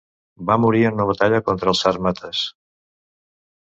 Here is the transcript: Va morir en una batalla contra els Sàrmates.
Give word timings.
Va 0.47 0.55
morir 0.63 0.81
en 0.91 0.97
una 0.99 1.07
batalla 1.11 1.43
contra 1.51 1.71
els 1.75 1.85
Sàrmates. 1.87 2.45